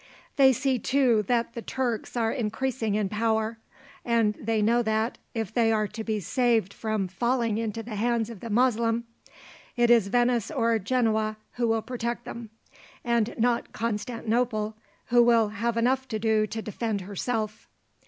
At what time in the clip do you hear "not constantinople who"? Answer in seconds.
13.37-15.21